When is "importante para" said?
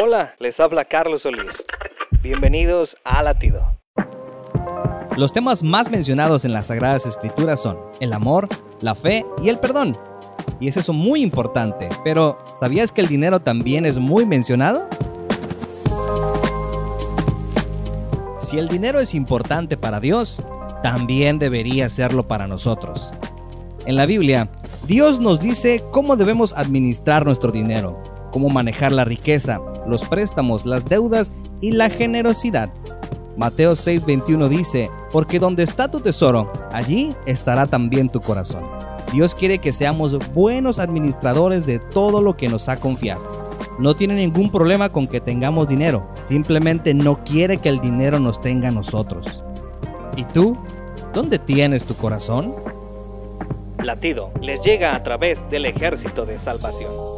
19.14-19.98